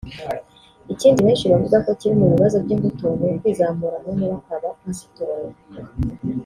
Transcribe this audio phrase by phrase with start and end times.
[0.93, 5.45] Ikindi benshi bavuga ko kiri mu bibazo by’ingutu ni ukwizamura mu ntera kwa ba Pasitoro